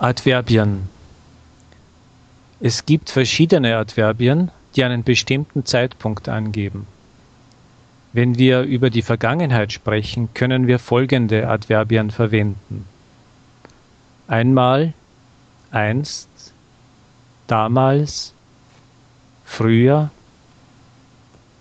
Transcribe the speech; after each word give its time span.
Adverbien. 0.00 0.88
Es 2.60 2.86
gibt 2.86 3.10
verschiedene 3.10 3.76
Adverbien, 3.76 4.52
die 4.76 4.84
einen 4.84 5.02
bestimmten 5.02 5.64
Zeitpunkt 5.64 6.28
angeben. 6.28 6.86
Wenn 8.12 8.38
wir 8.38 8.62
über 8.62 8.90
die 8.90 9.02
Vergangenheit 9.02 9.72
sprechen, 9.72 10.28
können 10.34 10.68
wir 10.68 10.78
folgende 10.78 11.48
Adverbien 11.48 12.12
verwenden. 12.12 12.86
Einmal, 14.28 14.94
einst, 15.72 16.28
damals, 17.48 18.34
früher, 19.44 20.10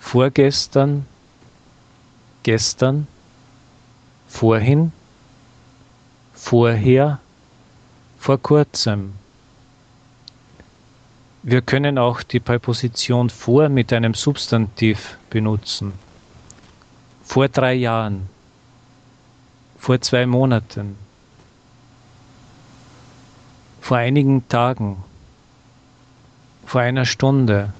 vorgestern, 0.00 1.06
gestern, 2.42 3.06
vorhin, 4.28 4.92
vorher, 6.34 7.20
vor 8.28 8.42
kurzem. 8.42 9.14
Wir 11.42 11.62
können 11.62 11.96
auch 11.96 12.22
die 12.22 12.40
Präposition 12.40 13.30
vor 13.30 13.70
mit 13.70 13.90
einem 13.90 14.12
Substantiv 14.12 15.16
benutzen. 15.30 15.94
Vor 17.24 17.48
drei 17.48 17.72
Jahren, 17.72 18.28
vor 19.78 19.98
zwei 20.02 20.26
Monaten, 20.26 20.98
vor 23.80 23.96
einigen 23.96 24.46
Tagen, 24.46 25.02
vor 26.66 26.82
einer 26.82 27.06
Stunde. 27.06 27.72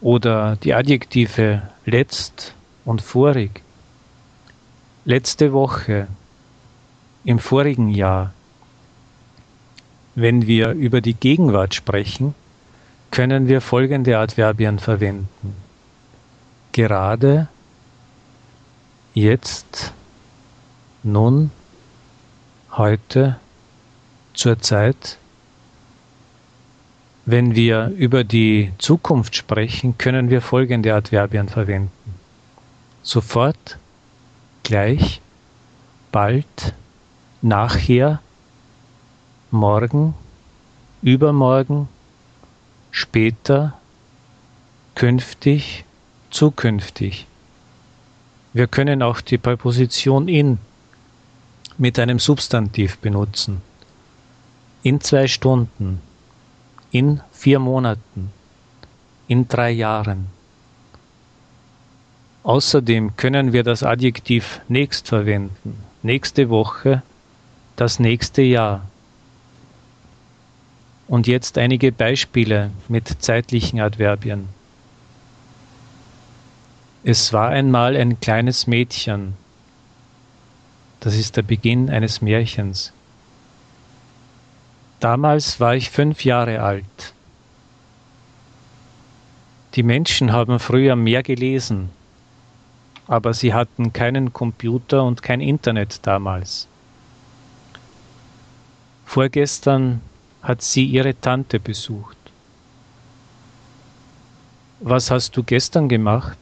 Oder 0.00 0.54
die 0.54 0.72
Adjektive 0.72 1.62
letzt 1.84 2.54
und 2.84 3.02
vorig, 3.02 3.64
letzte 5.04 5.52
Woche, 5.52 6.06
im 7.24 7.38
vorigen 7.38 7.88
Jahr. 7.88 8.32
Wenn 10.14 10.46
wir 10.46 10.72
über 10.72 11.00
die 11.00 11.14
Gegenwart 11.14 11.74
sprechen, 11.74 12.34
können 13.10 13.48
wir 13.48 13.60
folgende 13.60 14.18
Adverbien 14.18 14.78
verwenden. 14.78 15.56
Gerade, 16.72 17.48
jetzt, 19.14 19.92
nun, 21.02 21.50
heute, 22.72 23.38
zurzeit. 24.34 25.18
Wenn 27.26 27.54
wir 27.54 27.88
über 27.96 28.24
die 28.24 28.72
Zukunft 28.78 29.36
sprechen, 29.36 29.98
können 29.98 30.30
wir 30.30 30.40
folgende 30.40 30.94
Adverbien 30.94 31.48
verwenden. 31.48 31.90
Sofort, 33.02 33.78
gleich, 34.62 35.20
bald, 36.12 36.74
nachher, 37.42 38.20
morgen, 39.50 40.14
übermorgen, 41.02 41.88
später, 42.90 43.78
künftig, 44.94 45.84
zukünftig. 46.30 47.26
Wir 48.52 48.66
können 48.66 49.02
auch 49.02 49.20
die 49.20 49.38
Präposition 49.38 50.28
in 50.28 50.58
mit 51.78 51.98
einem 51.98 52.18
Substantiv 52.18 52.98
benutzen. 52.98 53.62
In 54.82 55.00
zwei 55.00 55.28
Stunden, 55.28 56.00
in 56.90 57.20
vier 57.32 57.58
Monaten, 57.58 58.32
in 59.28 59.48
drei 59.48 59.70
Jahren. 59.70 60.26
Außerdem 62.42 63.16
können 63.16 63.52
wir 63.52 63.62
das 63.62 63.82
Adjektiv 63.82 64.60
nächst 64.68 65.08
verwenden, 65.08 65.84
nächste 66.02 66.50
Woche, 66.50 67.02
das 67.80 67.98
nächste 67.98 68.42
Jahr. 68.42 68.86
Und 71.08 71.26
jetzt 71.26 71.56
einige 71.56 71.92
Beispiele 71.92 72.70
mit 72.88 73.22
zeitlichen 73.22 73.80
Adverbien. 73.80 74.50
Es 77.04 77.32
war 77.32 77.48
einmal 77.48 77.96
ein 77.96 78.20
kleines 78.20 78.66
Mädchen. 78.66 79.32
Das 81.00 81.16
ist 81.16 81.38
der 81.38 81.42
Beginn 81.42 81.88
eines 81.88 82.20
Märchens. 82.20 82.92
Damals 85.00 85.58
war 85.58 85.74
ich 85.74 85.88
fünf 85.88 86.22
Jahre 86.22 86.60
alt. 86.60 87.14
Die 89.74 89.82
Menschen 89.82 90.32
haben 90.32 90.58
früher 90.58 90.96
mehr 90.96 91.22
gelesen, 91.22 91.88
aber 93.06 93.32
sie 93.32 93.54
hatten 93.54 93.94
keinen 93.94 94.34
Computer 94.34 95.02
und 95.04 95.22
kein 95.22 95.40
Internet 95.40 96.06
damals. 96.06 96.68
Vorgestern 99.12 100.02
hat 100.40 100.62
sie 100.62 100.84
ihre 100.84 101.20
Tante 101.20 101.58
besucht. 101.58 102.16
Was 104.78 105.10
hast 105.10 105.36
du 105.36 105.42
gestern 105.42 105.88
gemacht? 105.88 106.38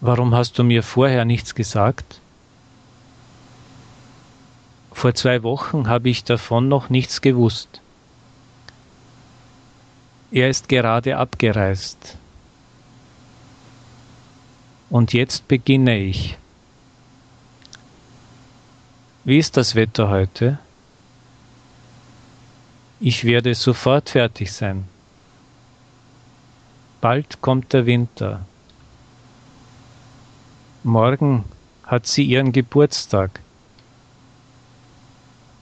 Warum 0.00 0.34
hast 0.34 0.58
du 0.58 0.64
mir 0.64 0.82
vorher 0.82 1.24
nichts 1.24 1.54
gesagt? 1.54 2.20
Vor 4.90 5.14
zwei 5.14 5.44
Wochen 5.44 5.86
habe 5.86 6.08
ich 6.08 6.24
davon 6.24 6.66
noch 6.66 6.90
nichts 6.90 7.20
gewusst. 7.20 7.80
Er 10.32 10.48
ist 10.48 10.68
gerade 10.68 11.18
abgereist. 11.18 12.16
Und 14.90 15.12
jetzt 15.12 15.46
beginne 15.46 15.96
ich. 15.98 16.36
Wie 19.26 19.38
ist 19.38 19.56
das 19.56 19.74
Wetter 19.74 20.10
heute? 20.10 20.58
Ich 23.00 23.24
werde 23.24 23.54
sofort 23.54 24.10
fertig 24.10 24.52
sein. 24.52 24.84
Bald 27.00 27.40
kommt 27.40 27.72
der 27.72 27.86
Winter. 27.86 28.44
Morgen 30.82 31.44
hat 31.84 32.06
sie 32.06 32.24
ihren 32.24 32.52
Geburtstag. 32.52 33.40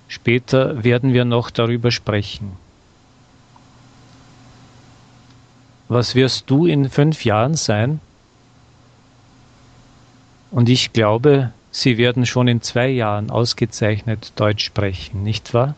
Später 0.09 0.83
werden 0.83 1.12
wir 1.12 1.25
noch 1.25 1.50
darüber 1.50 1.93
sprechen. 1.93 2.56
Was 5.89 6.17
wirst 6.17 6.50
du 6.50 6.67
in 6.67 6.91
fünf 6.91 7.25
Jahren 7.25 7.55
sein? 7.55 8.00
Und 10.50 10.69
ich 10.69 10.93
glaube, 10.93 11.53
Sie 11.75 11.97
werden 11.97 12.27
schon 12.27 12.49
in 12.49 12.60
zwei 12.60 12.88
Jahren 12.88 13.31
ausgezeichnet 13.31 14.33
Deutsch 14.37 14.65
sprechen, 14.65 15.22
nicht 15.22 15.55
wahr? 15.55 15.75